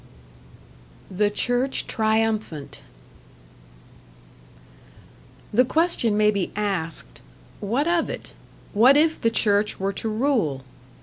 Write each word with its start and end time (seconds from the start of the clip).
#The 1.11 1.29
Church 1.29 1.85
Triumphant# 1.85 2.81
The 5.53 5.63
question 5.63 6.17
may 6.17 6.31
be 6.31 6.51
asked, 6.55 7.21
What 7.59 7.87
of 7.87 8.09
it? 8.09 8.33
What 8.73 8.97
if 8.97 9.21
the 9.21 9.29
Church 9.29 9.79
were 9.79 9.93
to 9.93 10.09
rule? 10.09 10.63